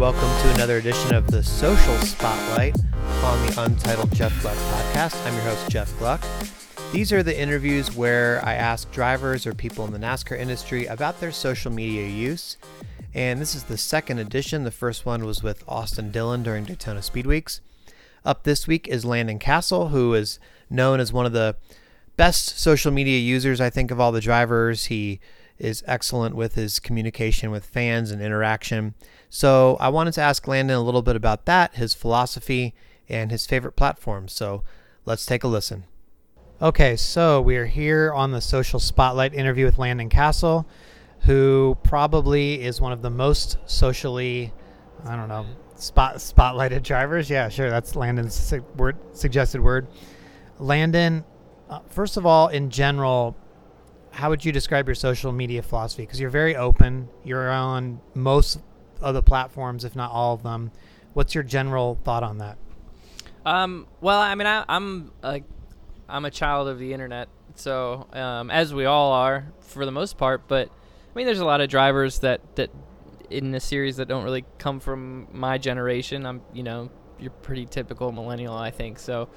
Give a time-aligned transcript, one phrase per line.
[0.00, 2.74] Welcome to another edition of the Social Spotlight
[3.22, 5.26] on the Untitled Jeff Gluck podcast.
[5.26, 6.22] I'm your host, Jeff Gluck.
[6.90, 11.20] These are the interviews where I ask drivers or people in the NASCAR industry about
[11.20, 12.56] their social media use.
[13.12, 14.64] And this is the second edition.
[14.64, 17.60] The first one was with Austin Dillon during Daytona Speed Weeks.
[18.24, 20.38] Up this week is Landon Cassill, who is
[20.70, 21.56] known as one of the
[22.16, 24.86] best social media users, I think, of all the drivers.
[24.86, 25.20] He
[25.58, 28.94] is excellent with his communication with fans and interaction.
[29.30, 32.74] So I wanted to ask Landon a little bit about that, his philosophy,
[33.08, 34.32] and his favorite platforms.
[34.32, 34.64] So
[35.06, 35.84] let's take a listen.
[36.60, 40.66] Okay, so we are here on the Social Spotlight interview with Landon Cassill,
[41.20, 44.52] who probably is one of the most socially,
[45.06, 47.30] I don't know, spot spotlighted drivers.
[47.30, 49.86] Yeah, sure, that's Landon's su- word, suggested word.
[50.58, 51.24] Landon,
[51.70, 53.36] uh, first of all, in general,
[54.10, 56.02] how would you describe your social media philosophy?
[56.02, 57.08] Because you're very open.
[57.24, 58.58] You're on most
[59.00, 60.70] of the platforms, if not all of them.
[61.12, 62.58] What's your general thought on that?
[63.44, 65.42] Um, well, I mean, I, I'm a,
[66.08, 70.18] I'm a child of the internet, so um, as we all are for the most
[70.18, 70.46] part.
[70.46, 72.70] But I mean, there's a lot of drivers that that
[73.30, 76.26] in the series that don't really come from my generation.
[76.26, 78.98] I'm, you know, you're pretty typical millennial, I think.
[78.98, 79.28] So,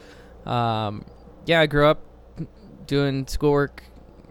[0.46, 1.06] um,
[1.46, 2.02] yeah, I grew up
[2.88, 3.84] doing schoolwork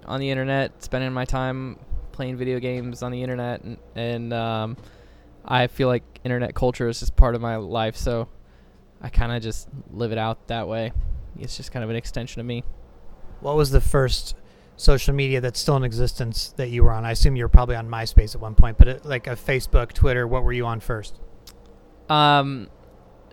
[0.05, 1.79] on the internet, spending my time
[2.11, 4.77] playing video games on the internet, and, and um,
[5.45, 7.97] I feel like internet culture is just part of my life.
[7.97, 8.29] So
[9.01, 10.93] I kind of just live it out that way.
[11.39, 12.65] It's just kind of an extension of me.
[13.41, 14.37] What was the first
[14.77, 17.05] social media that's still in existence that you were on?
[17.05, 19.93] I assume you were probably on MySpace at one point, but it, like a Facebook,
[19.93, 21.19] Twitter, what were you on first?
[22.09, 22.69] Um,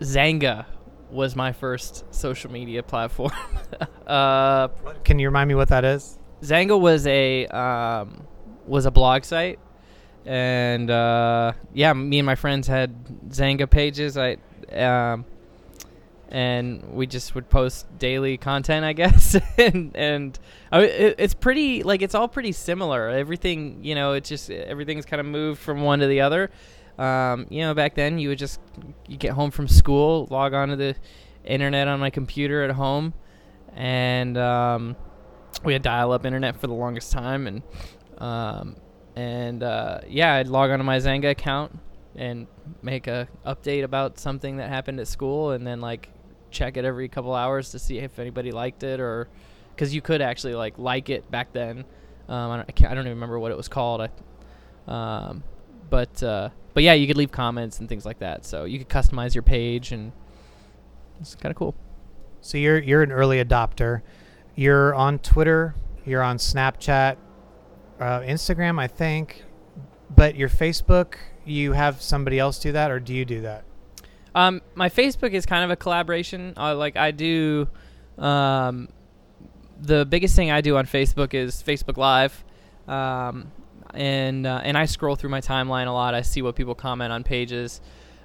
[0.00, 0.66] Xanga
[1.10, 3.32] was my first social media platform.
[4.06, 4.68] uh,
[5.04, 6.18] Can you remind me what that is?
[6.42, 8.26] Xanga was a um,
[8.66, 9.58] was a blog site,
[10.26, 14.16] and uh, yeah, me and my friends had Xanga pages.
[14.16, 14.36] I
[14.72, 15.24] um,
[16.28, 19.36] and we just would post daily content, I guess.
[19.58, 20.38] and and
[20.70, 23.08] I, it, it's pretty like it's all pretty similar.
[23.08, 26.50] Everything you know, it's just everything's kind of moved from one to the other.
[26.98, 28.60] Um, you know, back then you would just
[29.08, 30.94] you get home from school, log onto the
[31.44, 33.14] internet on my computer at home,
[33.74, 34.96] and um,
[35.64, 37.62] we had dial-up internet for the longest time, and
[38.18, 38.76] um,
[39.16, 41.78] and uh, yeah, I'd log onto my Xanga account
[42.16, 42.46] and
[42.82, 46.10] make a update about something that happened at school, and then like
[46.50, 49.28] check it every couple hours to see if anybody liked it or
[49.74, 51.84] because you could actually like like it back then.
[52.28, 54.02] Um, I, don't, I, can't, I don't even remember what it was called.
[54.02, 54.10] I,
[54.86, 55.42] um,
[55.88, 58.44] but uh, but yeah, you could leave comments and things like that.
[58.44, 60.12] So you could customize your page, and
[61.20, 61.74] it's kind of cool.
[62.40, 64.02] So you're you're an early adopter.
[64.54, 65.74] You're on Twitter.
[66.04, 67.16] You're on Snapchat,
[68.00, 69.44] uh, Instagram, I think.
[70.14, 73.64] But your Facebook, you have somebody else do that, or do you do that?
[74.34, 76.54] Um, my Facebook is kind of a collaboration.
[76.56, 77.68] Uh, like I do,
[78.18, 78.88] um,
[79.80, 82.44] the biggest thing I do on Facebook is Facebook Live,
[82.88, 83.50] um,
[83.94, 86.14] and uh, and I scroll through my timeline a lot.
[86.14, 87.80] I see what people comment on pages.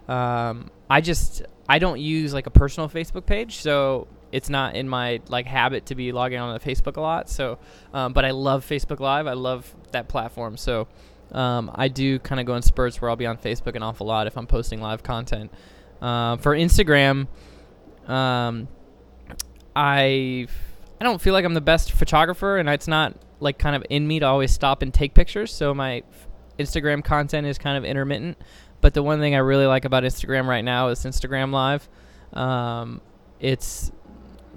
[0.08, 4.88] Um, I just I don't use like a personal Facebook page, so it's not in
[4.90, 7.30] my like habit to be logging on to Facebook a lot.
[7.30, 7.58] So,
[7.94, 9.28] um, but I love Facebook Live.
[9.28, 10.58] I love that platform.
[10.58, 10.88] So.
[11.32, 14.06] Um, I do kind of go in spurts where I'll be on Facebook an awful
[14.06, 15.52] lot if I'm posting live content.
[16.00, 17.28] Uh, for Instagram,
[18.08, 18.68] um,
[19.76, 20.48] I
[21.00, 24.08] I don't feel like I'm the best photographer, and it's not like kind of in
[24.08, 25.54] me to always stop and take pictures.
[25.54, 26.04] So my
[26.58, 28.38] Instagram content is kind of intermittent.
[28.82, 31.90] But the one thing I really like about Instagram right now is Instagram Live.
[32.34, 33.02] Um,
[33.40, 33.92] it's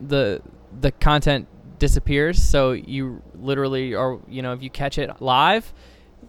[0.00, 0.42] the
[0.81, 1.48] the content
[1.78, 5.72] disappears, so you literally are you know if you catch it live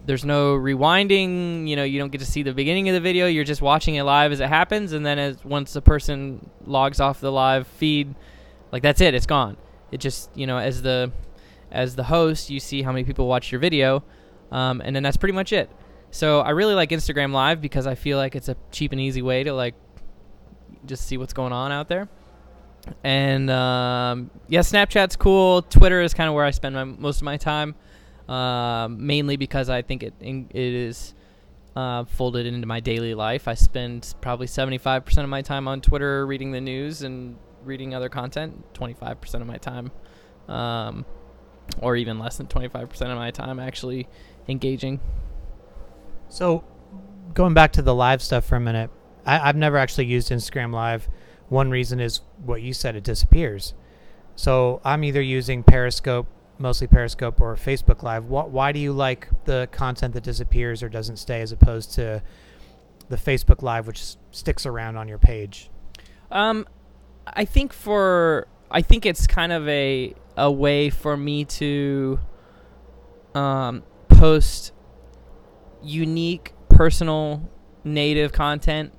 [0.06, 1.68] there's no rewinding.
[1.68, 3.28] You know you don't get to see the beginning of the video.
[3.28, 4.94] You're just watching it live as it happens.
[4.94, 8.16] And then as once the person logs off the live feed
[8.72, 9.14] like that's it.
[9.14, 9.58] It's gone.
[9.92, 11.12] It just you know as the
[11.72, 14.04] as the host you see how many people watch your video
[14.52, 15.70] um, and then that's pretty much it.
[16.12, 19.22] So i really like instagram live because i feel like it's a cheap and easy
[19.22, 19.76] way to like
[20.88, 22.10] just see what's going on out there
[23.04, 27.24] and um, yeah snapchat's cool twitter is kind of where i spend my, most of
[27.24, 27.76] my time
[28.30, 31.16] um, mainly because I think it it is
[31.76, 33.48] uh, folded into my daily life.
[33.48, 38.08] I spend probably 75% of my time on Twitter reading the news and reading other
[38.08, 38.72] content.
[38.74, 39.92] 25% of my time,
[40.48, 41.06] um,
[41.82, 44.08] or even less than 25% of my time, actually
[44.48, 45.00] engaging.
[46.28, 46.64] So,
[47.34, 48.92] going back to the live stuff for a minute,
[49.26, 51.10] I, I've never actually used Instagram Live.
[51.50, 53.74] One reason is what you said; it disappears.
[54.36, 56.28] So I'm either using Periscope
[56.60, 58.26] mostly Periscope or Facebook Live.
[58.26, 62.22] What, why do you like the content that disappears or doesn't stay as opposed to
[63.08, 65.70] the Facebook Live, which sticks around on your page?
[66.30, 66.68] Um,
[67.26, 72.20] I think for I think it's kind of a a way for me to
[73.34, 74.74] um, post
[75.82, 77.50] unique, personal,
[77.84, 78.94] native content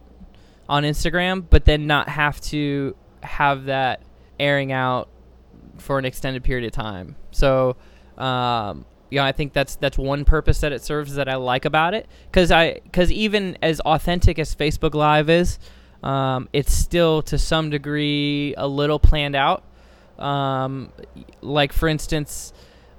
[0.71, 2.95] on Instagram, but then not have to
[3.25, 4.01] have that
[4.39, 5.09] airing out
[5.79, 7.17] for an extended period of time.
[7.33, 7.77] So,
[8.17, 11.93] um, yeah, I think that's that's one purpose that it serves that I like about
[11.95, 12.07] it.
[12.31, 15.59] Because I because even as authentic as Facebook Live is,
[16.05, 19.65] um, it's still to some degree a little planned out.
[20.21, 20.93] Um,
[21.41, 22.53] like for instance,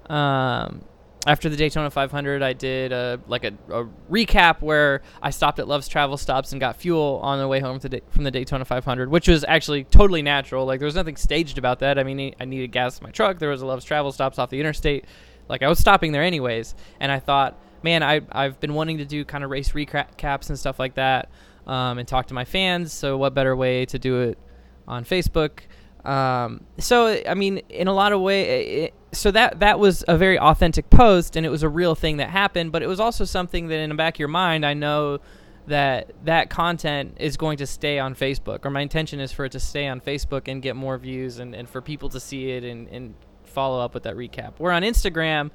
[0.10, 0.84] um,
[1.28, 5.68] after the Daytona 500, I did a like a, a recap where I stopped at
[5.68, 9.28] Love's Travel Stops and got fuel on the way home from the Daytona 500, which
[9.28, 10.66] was actually totally natural.
[10.66, 12.00] Like there was nothing staged about that.
[12.00, 13.38] I mean, I needed gas in my truck.
[13.38, 15.06] There was a Love's Travel Stops off the interstate.
[15.48, 19.06] Like I was stopping there anyways, and I thought, man, I I've been wanting to
[19.06, 21.30] do kind of race recaps and stuff like that,
[21.68, 22.94] um, and talk to my fans.
[22.94, 24.40] So what better way to do it
[24.88, 25.60] on Facebook?
[26.04, 30.40] Um, so I mean, in a lot of way, so that that was a very
[30.40, 32.72] authentic post, and it was a real thing that happened.
[32.72, 35.20] But it was also something that in the back of your mind, I know
[35.68, 39.52] that that content is going to stay on Facebook, or my intention is for it
[39.52, 42.64] to stay on Facebook and get more views, and, and for people to see it
[42.64, 43.14] and, and
[43.44, 44.54] follow up with that recap.
[44.58, 45.52] Where on Instagram,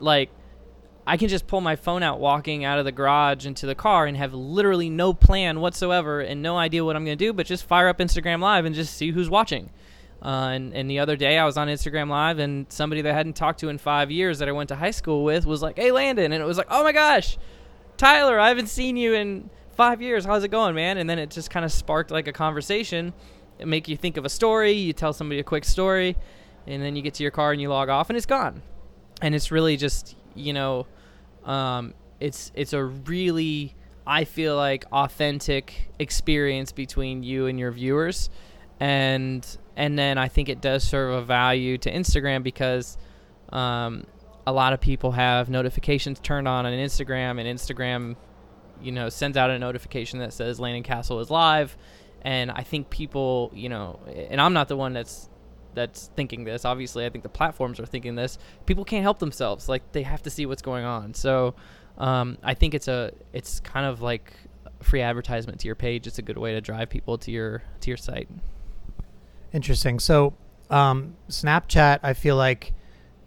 [0.00, 0.30] like
[1.06, 4.06] I can just pull my phone out walking out of the garage into the car
[4.06, 7.46] and have literally no plan whatsoever and no idea what I'm going to do, but
[7.46, 9.70] just fire up Instagram Live and just see who's watching.
[10.22, 13.16] Uh, and, and the other day I was on Instagram Live and somebody that I
[13.16, 15.76] hadn't talked to in five years that I went to high school with was like,
[15.76, 16.32] hey, Landon.
[16.32, 17.38] And it was like, oh my gosh,
[17.96, 20.24] Tyler, I haven't seen you in five years.
[20.24, 20.98] How's it going, man?
[20.98, 23.12] And then it just kind of sparked like a conversation.
[23.58, 24.72] It make you think of a story.
[24.72, 26.16] You tell somebody a quick story,
[26.66, 28.62] and then you get to your car and you log off and it's gone.
[29.22, 30.86] And it's really just, you know,
[31.44, 33.74] um, it's it's a really
[34.06, 38.30] I feel like authentic experience between you and your viewers,
[38.78, 39.46] and
[39.76, 42.96] and then I think it does serve a value to Instagram because
[43.50, 44.06] um,
[44.46, 48.16] a lot of people have notifications turned on on Instagram, and Instagram,
[48.80, 51.76] you know, sends out a notification that says Landon Cassill is live,
[52.22, 54.00] and I think people, you know,
[54.30, 55.28] and I'm not the one that's
[55.74, 56.64] that's thinking this.
[56.64, 58.38] Obviously, I think the platforms are thinking this.
[58.64, 61.12] People can't help themselves; like they have to see what's going on.
[61.12, 61.54] So,
[61.98, 64.32] um, I think it's a it's kind of like
[64.82, 66.06] free advertisement to your page.
[66.06, 68.28] It's a good way to drive people to your to your site.
[69.56, 69.98] Interesting.
[70.00, 70.34] So,
[70.68, 72.74] um, Snapchat, I feel like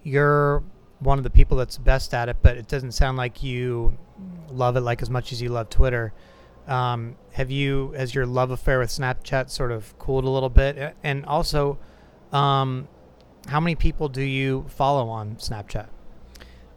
[0.03, 0.63] you're
[0.99, 3.97] one of the people that's best at it, but it doesn't sound like you
[4.47, 6.13] love it like as much as you love Twitter.
[6.67, 10.95] Um, have you, has your love affair with Snapchat sort of cooled a little bit?
[11.03, 11.79] And also,
[12.31, 12.87] um,
[13.47, 15.87] how many people do you follow on Snapchat?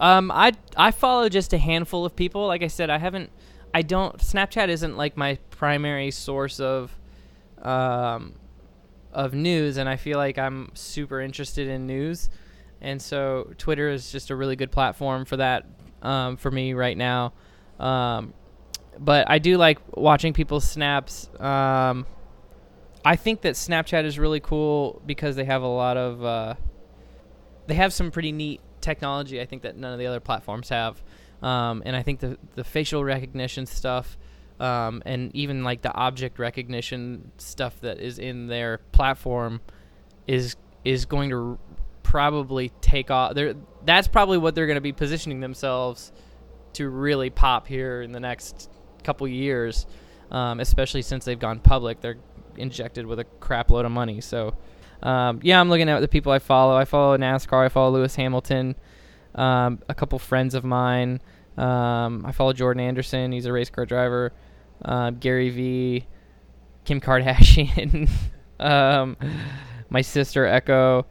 [0.01, 2.47] Um, I I follow just a handful of people.
[2.47, 3.29] Like I said, I haven't.
[3.75, 4.17] I don't.
[4.17, 6.97] Snapchat isn't like my primary source of,
[7.61, 8.37] um,
[9.13, 12.31] of news, and I feel like I'm super interested in news,
[12.81, 15.67] and so Twitter is just a really good platform for that.
[16.03, 17.33] Um, for me right now,
[17.79, 18.35] um,
[18.99, 21.31] but I do like watching people's snaps.
[21.39, 22.07] Um,
[23.05, 26.25] I think that Snapchat is really cool because they have a lot of.
[26.25, 26.55] Uh,
[27.67, 29.41] they have some pretty neat technology.
[29.41, 31.03] I think that none of the other platforms have,
[31.43, 34.19] um, and I think the the facial recognition stuff,
[34.63, 39.61] um, and even like the object recognition stuff that is in their platform,
[40.29, 40.55] is
[40.85, 41.59] is going to
[42.05, 43.35] probably take off.
[43.35, 43.55] They're,
[43.85, 46.13] that's probably what they're going to be positioning themselves
[46.75, 48.71] to really pop here in the next
[49.03, 49.87] couple years,
[50.31, 52.01] um, especially since they've gone public.
[52.01, 52.19] They're
[52.57, 54.21] injected with a crap load of money.
[54.21, 54.57] So,
[55.03, 56.77] um, yeah, I'm looking at the people I follow.
[56.77, 57.65] I follow NASCAR.
[57.65, 58.77] I follow Lewis Hamilton.
[59.35, 61.21] Um, a couple friends of mine.
[61.57, 63.33] Um, I follow Jordan Anderson.
[63.33, 64.33] He's a race car driver.
[64.85, 66.07] Uh, Gary V.
[66.85, 68.11] Kim Kardashian.
[68.61, 69.17] um,
[69.91, 71.07] my sister Echo.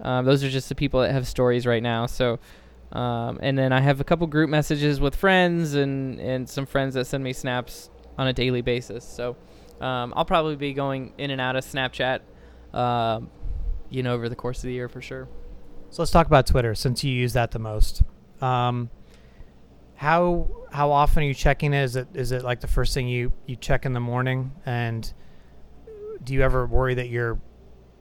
[0.00, 2.06] Um, those are just the people that have stories right now.
[2.06, 2.38] So,
[2.92, 6.94] um, and then I have a couple group messages with friends and and some friends
[6.94, 9.04] that send me snaps on a daily basis.
[9.04, 9.36] So,
[9.80, 12.20] um, I'll probably be going in and out of Snapchat,
[12.72, 13.30] um,
[13.90, 15.28] you know, over the course of the year for sure.
[15.90, 18.02] So let's talk about Twitter since you use that the most.
[18.40, 18.90] Um,
[19.98, 21.82] how how often are you checking it?
[21.82, 24.52] Is it is it like the first thing you you check in the morning?
[24.64, 25.12] And
[26.22, 27.40] do you ever worry that you're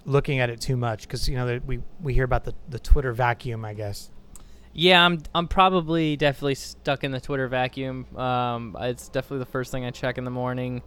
[0.05, 1.01] looking at it too much?
[1.01, 4.11] Because you know we we hear about the the Twitter vacuum, I guess.
[4.73, 8.05] Yeah, I'm I'm probably definitely stuck in the Twitter vacuum.
[8.15, 10.83] Um, it's definitely the first thing I check in the morning.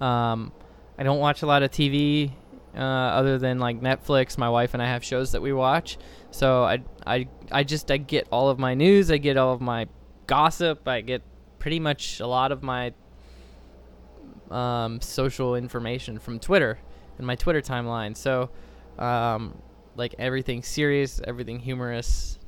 [0.00, 0.52] Um,
[0.96, 2.30] I don't watch a lot of TV
[2.76, 4.38] uh, other than like Netflix.
[4.38, 5.98] My wife and I have shows that we watch,
[6.30, 9.10] so I I I just I get all of my news.
[9.10, 9.88] I get all of my
[10.32, 10.88] gossip.
[10.88, 11.20] I get
[11.58, 12.94] pretty much a lot of my
[14.50, 16.78] um, social information from Twitter
[17.18, 18.16] and my Twitter timeline.
[18.16, 18.48] So,
[18.98, 19.60] um,
[19.94, 22.38] like everything serious, everything humorous.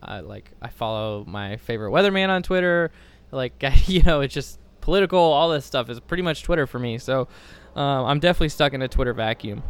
[0.00, 2.92] I like I follow my favorite weatherman on Twitter.
[3.32, 3.54] Like
[3.88, 5.18] you know, it's just political.
[5.18, 6.98] All this stuff is pretty much Twitter for me.
[6.98, 7.26] So,
[7.74, 9.64] um, I'm definitely stuck in a Twitter vacuum.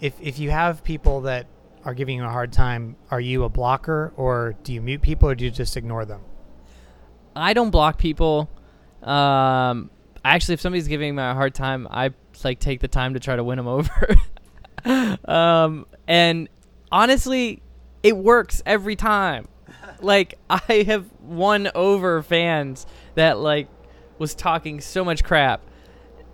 [0.00, 1.46] If if you have people that
[1.84, 5.28] are giving you a hard time, are you a blocker or do you mute people
[5.28, 6.20] or do you just ignore them?
[7.34, 8.50] I don't block people.
[9.02, 9.90] Um,
[10.24, 12.10] actually, if somebody's giving me a hard time, I
[12.44, 14.16] like take the time to try to win them over.
[15.24, 16.48] um, and
[16.90, 17.62] honestly,
[18.02, 19.48] it works every time.
[20.00, 23.68] Like I have won over fans that like
[24.18, 25.62] was talking so much crap,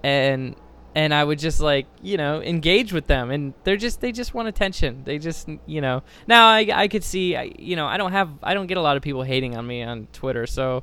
[0.02, 0.56] and
[0.98, 4.34] and I would just like you know engage with them, and they're just they just
[4.34, 5.04] want attention.
[5.04, 8.30] They just you know now I I could see I, you know I don't have
[8.42, 10.82] I don't get a lot of people hating on me on Twitter, so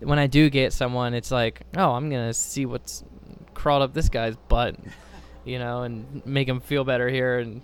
[0.00, 3.04] when I do get someone, it's like oh I'm gonna see what's
[3.52, 4.76] crawled up this guy's butt,
[5.44, 7.60] you know, and make him feel better here, and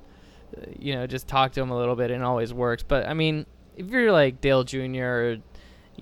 [0.54, 2.82] uh, you know just talk to him a little bit, and always works.
[2.82, 5.02] But I mean if you're like Dale Jr.
[5.02, 5.36] or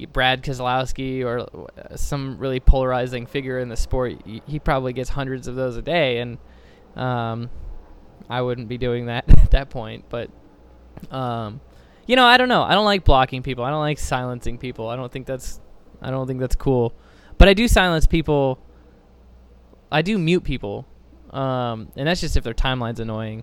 [0.07, 5.49] Brad Keselowski or uh, some really polarizing figure in the sport, he probably gets hundreds
[5.49, 6.39] of those a day, and
[6.97, 7.51] um,
[8.29, 10.05] I wouldn't be doing that at that point.
[10.09, 10.31] But
[11.11, 11.61] um,
[12.07, 12.63] you know, I don't know.
[12.63, 13.65] I don't like blocking people.
[13.65, 14.89] I don't like silencing people.
[14.89, 15.61] I don't think that's
[16.01, 16.95] I don't think that's cool.
[17.37, 18.59] But I do silence people.
[19.91, 20.87] I do mute people,
[21.31, 23.43] um, and that's just if their timeline's annoying.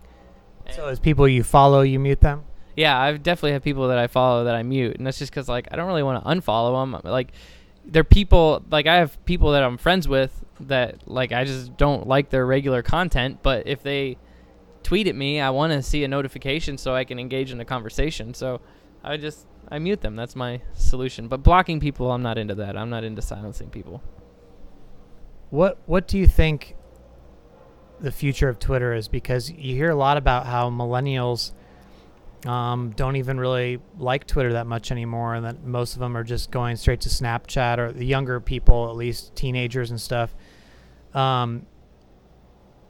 [0.72, 2.44] So, as people you follow, you mute them
[2.76, 5.48] yeah, I definitely have people that I follow that I mute, and that's just because
[5.48, 7.00] like I don't really want to unfollow them.
[7.04, 7.32] Like
[7.86, 12.08] they're people like I have people that I'm friends with that like I just don't
[12.08, 14.18] like their regular content, but if they
[14.84, 17.66] tweet at me, I want to see a notification so I can engage in a
[17.66, 18.34] conversation.
[18.34, 18.62] So
[19.04, 20.16] I just I mute them.
[20.16, 21.28] That's my solution.
[21.28, 22.78] But blocking people, I'm not into that.
[22.78, 24.04] I'm not into silencing people.
[25.50, 26.76] What What do you think
[28.00, 29.08] the future of Twitter is?
[29.08, 31.54] Because you hear a lot about how millennials
[32.48, 36.24] um, don't even really like Twitter that much anymore, and that most of them are
[36.24, 40.36] just going straight to Snapchat, or the younger people, at least teenagers and stuff.
[41.14, 41.66] Um,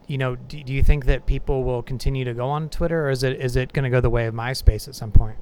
[0.07, 3.09] you know, do, do you think that people will continue to go on Twitter, or
[3.09, 5.37] is it is it going to go the way of MySpace at some point?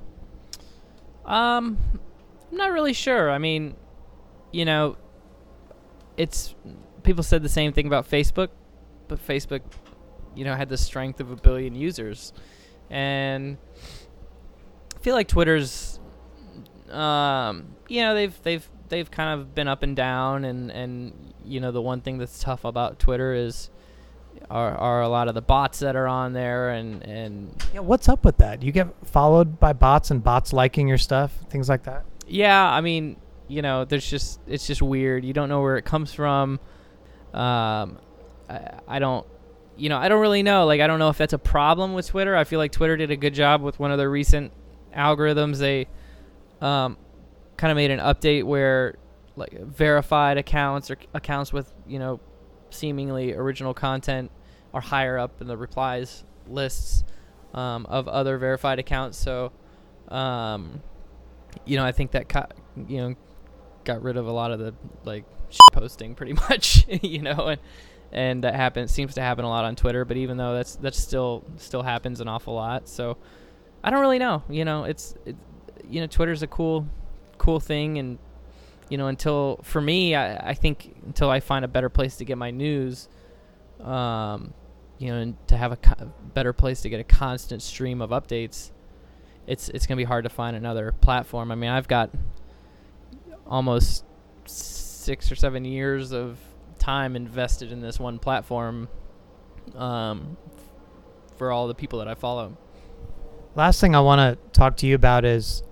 [1.26, 1.78] Um,
[2.52, 3.32] I'm not really sure.
[3.32, 3.76] I mean,
[4.52, 4.98] you know,
[6.18, 6.56] it's
[7.04, 8.50] people said the same thing about Facebook,
[9.08, 9.62] but Facebook,
[10.36, 12.34] you know, had the strength of a billion users,
[12.94, 13.58] and
[14.96, 16.00] I feel like Twitter's,
[16.92, 21.60] um, you know, they've they've they've kind of been up and down, and and you
[21.60, 23.72] know the one thing that's tough about Twitter is
[24.48, 28.08] are are a lot of the bots that are on there, and and yeah, what's
[28.08, 28.62] up with that?
[28.62, 32.06] You get followed by bots and bots liking your stuff, things like that.
[32.28, 35.26] Yeah, I mean, you know, there's just it's just weird.
[35.26, 36.60] You don't know where it comes from.
[37.34, 37.98] Um,
[38.48, 39.26] I, I don't
[39.78, 40.66] you know, I don't really know.
[40.66, 42.36] Like, I don't know if that's a problem with Twitter.
[42.36, 44.52] I feel like Twitter did a good job with one of their recent
[44.96, 45.58] algorithms.
[45.58, 45.88] They
[46.62, 46.98] um,
[47.58, 48.96] kind of made an update where
[49.36, 52.20] like verified accounts or accounts with you know
[52.70, 54.30] seemingly original content
[54.74, 57.04] are higher up in the replies lists
[57.54, 59.18] um, of other verified accounts.
[59.18, 59.52] So,
[60.10, 60.82] um,
[61.66, 62.54] you know, I think that
[62.88, 63.16] you know
[63.84, 65.26] got rid of a lot of the like
[65.72, 66.86] posting pretty much.
[66.88, 67.62] you know, and
[68.14, 70.06] and that happens seems to happen a lot on Twitter.
[70.06, 72.88] But even though that's that's still still happens an awful lot.
[72.88, 73.18] So.
[73.84, 74.44] I don't really know.
[74.50, 75.36] You know, it's it,
[75.90, 76.88] you know, Twitter's a cool,
[77.38, 78.18] cool thing, and
[78.90, 82.26] you know, until for me, I, I think until I find a better place to
[82.26, 83.10] get my news,
[83.82, 84.54] um,
[85.00, 88.12] you know, and to have a co- better place to get a constant stream of
[88.12, 88.72] updates,
[89.48, 91.52] it's it's gonna be hard to find another platform.
[91.52, 92.10] I mean, I've got
[93.46, 94.06] almost
[94.46, 96.40] six or seven years of
[96.84, 98.90] time invested in this one platform
[99.76, 100.36] um,
[101.38, 102.58] for all the people that I follow.
[103.56, 105.64] Last thing I want to talk to you about is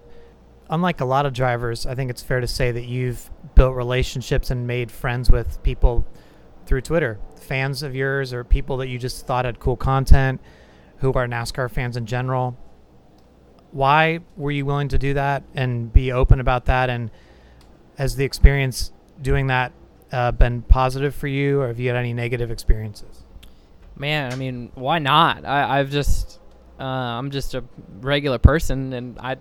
[0.69, 4.49] unlike a lot of drivers, I think it's fair to say that you've built relationships
[4.51, 6.05] and made friends with people
[6.65, 10.39] through Twitter, fans of yours or people that you just thought had cool content,
[10.99, 12.57] who are NASCAR fans in general.
[13.71, 16.89] Why were you willing to do that and be open about that?
[16.89, 17.11] And
[17.97, 19.73] has the experience doing that
[20.11, 23.23] uh, been positive for you, or have you had any negative experiences?
[23.95, 25.45] Man, I mean, why not?
[25.45, 26.39] I, I've just
[26.79, 27.63] uh, I'm just a
[27.99, 29.37] regular person, and I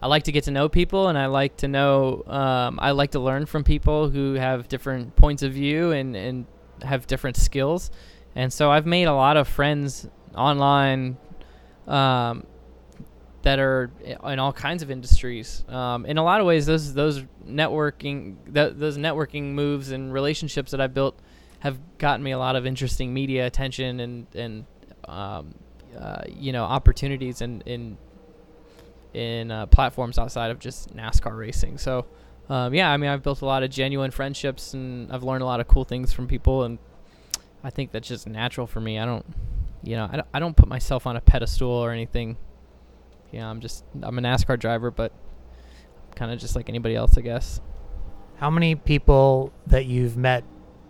[0.00, 3.12] I like to get to know people, and I like to know um, I like
[3.12, 6.46] to learn from people who have different points of view and and
[6.82, 7.90] have different skills,
[8.34, 11.16] and so I've made a lot of friends online.
[11.86, 12.46] Um,
[13.42, 15.64] that are in all kinds of industries.
[15.68, 20.72] Um, in a lot of ways, those those networking th- those networking moves and relationships
[20.72, 21.18] that I've built
[21.60, 24.64] have gotten me a lot of interesting media attention and and
[25.06, 25.54] um,
[25.98, 27.96] uh, you know opportunities in in
[29.14, 31.78] in uh, platforms outside of just NASCAR racing.
[31.78, 32.06] So
[32.48, 35.46] um, yeah, I mean I've built a lot of genuine friendships and I've learned a
[35.46, 36.78] lot of cool things from people and
[37.62, 38.98] I think that's just natural for me.
[38.98, 39.24] I don't
[39.84, 42.36] you know I don't, I don't put myself on a pedestal or anything.
[43.32, 45.12] You know I'm just I'm a NASCAR driver, but
[46.14, 47.60] kind of just like anybody else, I guess.
[48.36, 50.44] How many people that you've met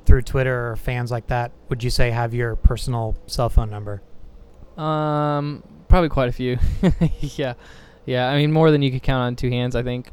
[0.04, 4.02] through Twitter or fans like that would you say have your personal cell phone number?
[4.76, 6.58] Um, probably quite a few.
[7.20, 7.54] yeah,
[8.06, 8.28] yeah.
[8.28, 10.10] I mean, more than you could count on two hands, I think.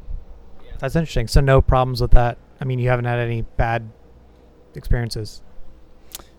[0.78, 1.28] That's interesting.
[1.28, 2.38] So no problems with that.
[2.60, 3.88] I mean, you haven't had any bad
[4.74, 5.42] experiences.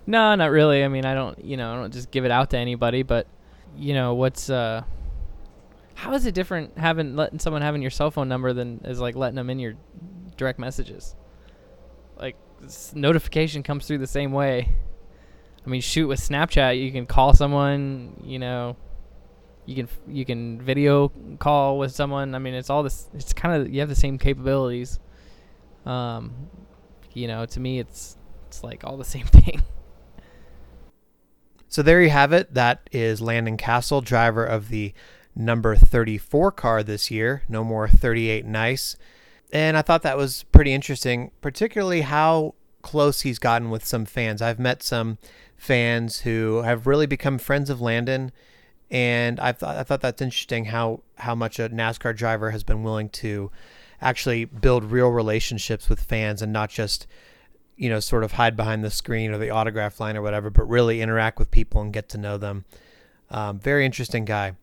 [0.06, 0.84] No, not really.
[0.84, 3.27] I mean, I don't, you know, I don't just give it out to anybody, but
[3.75, 4.84] you know, what's uh
[5.98, 9.16] how is it different having letting someone having your cell phone number than is like
[9.16, 9.74] letting them in your
[10.38, 11.16] direct messages?
[12.20, 12.36] Like
[12.94, 14.75] notification comes through the same way.
[15.66, 18.77] I mean, shoot with Snapchat, you can call someone, you know,
[19.66, 22.36] you can you can video call with someone.
[22.36, 23.08] I mean, it's all this.
[23.16, 25.00] It's kind of you have the same capabilities.
[25.84, 26.48] Um,
[27.13, 29.63] you know, to me, it's it's like all the same thing.
[31.70, 32.54] So there you have it.
[32.54, 34.94] That is Landon Cassill, driver of the
[35.38, 37.44] number 34 car this year.
[37.48, 38.98] No more 38 nice.
[39.53, 44.41] And I thought that was pretty interesting, particularly how close he's gotten with some fans.
[44.41, 45.17] I've met some
[45.56, 48.32] fans who have really become friends of Landon,
[48.91, 52.84] and I thought I thought that's interesting how how much a NASCAR driver has been
[52.84, 53.51] willing to
[54.01, 57.07] actually build real relationships with fans and not just
[57.75, 60.68] you know sort of hide behind the screen or the autograph line or whatever, but
[60.68, 62.66] really interact with people and get to know them.
[63.29, 64.53] Um, very interesting guy.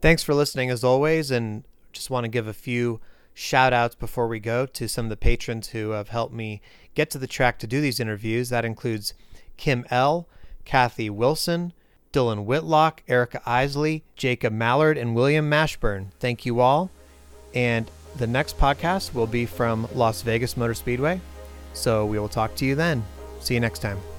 [0.00, 3.00] Thanks for listening as always, and just want to give a few
[3.32, 6.60] shout outs before we go to some of the patrons who have helped me
[6.94, 8.48] get to the track to do these interviews.
[8.50, 9.14] That includes
[9.56, 10.28] Kim L.,
[10.64, 11.72] Kathy Wilson,
[12.12, 16.12] Dylan Whitlock, Erica Isley, Jacob Mallard, and William Mashburn.
[16.20, 16.90] Thank you all.
[17.54, 21.20] And the next podcast will be from Las Vegas Motor Speedway.
[21.72, 23.04] So we will talk to you then.
[23.40, 24.13] See you next time.